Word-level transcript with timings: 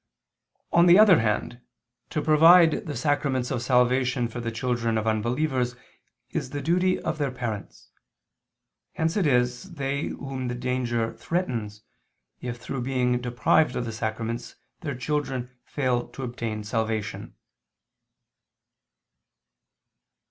On 0.73 0.87
the 0.87 0.97
other 0.97 1.19
hand, 1.19 1.61
to 2.09 2.23
provide 2.23 2.87
the 2.87 2.95
sacraments 2.95 3.51
of 3.51 3.61
salvation 3.61 4.27
for 4.27 4.39
the 4.39 4.49
children 4.49 4.97
of 4.97 5.05
unbelievers 5.05 5.75
is 6.31 6.49
the 6.49 6.61
duty 6.63 6.99
of 6.99 7.19
their 7.19 7.29
parents. 7.29 7.91
Hence 8.93 9.15
it 9.15 9.27
is 9.27 9.73
they 9.73 10.05
whom 10.07 10.47
the 10.47 10.55
danger 10.55 11.13
threatens, 11.13 11.83
if 12.39 12.57
through 12.57 12.81
being 12.81 13.21
deprived 13.21 13.75
of 13.75 13.85
the 13.85 13.91
sacraments 13.93 14.55
their 14.79 14.95
children 14.95 15.51
fail 15.65 16.07
to 16.07 16.23
obtain 16.23 16.63
salvation. 16.63 17.35